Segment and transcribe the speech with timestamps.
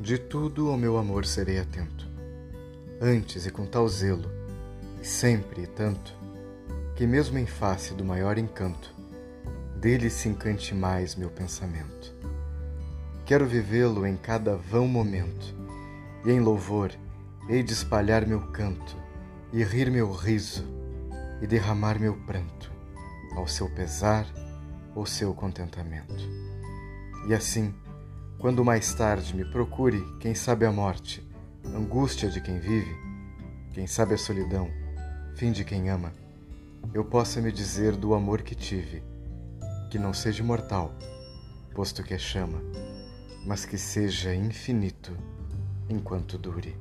[0.00, 2.08] De tudo ao meu amor serei atento,
[3.02, 4.30] antes e com tal zelo,
[4.98, 6.16] e sempre e tanto,
[6.96, 8.94] que mesmo em face do maior encanto,
[9.76, 12.14] dele se encante mais meu pensamento.
[13.26, 15.54] Quero vivê-lo em cada vão momento,
[16.24, 16.90] e em louvor
[17.46, 18.96] hei de espalhar meu canto,
[19.52, 20.64] e rir meu riso,
[21.42, 22.72] e derramar meu pranto,
[23.36, 24.26] ao seu pesar
[24.94, 26.26] ou seu contentamento.
[27.28, 27.74] E assim,
[28.40, 31.22] quando mais tarde me procure, quem sabe a morte,
[31.74, 32.96] angústia de quem vive,
[33.74, 34.70] quem sabe a solidão,
[35.36, 36.10] fim de quem ama,
[36.94, 39.02] eu possa me dizer do amor que tive,
[39.90, 40.94] que não seja mortal,
[41.74, 42.62] posto que é chama,
[43.44, 45.14] mas que seja infinito
[45.86, 46.74] enquanto dure.